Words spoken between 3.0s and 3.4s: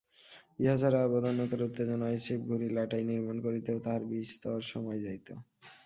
নির্মাণ